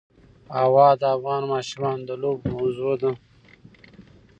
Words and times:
هوا 0.59 0.89
د 0.99 1.03
افغان 1.15 1.43
ماشومانو 1.53 2.07
د 2.09 2.11
لوبو 2.21 2.45
موضوع 2.55 2.93
ده. 3.01 3.11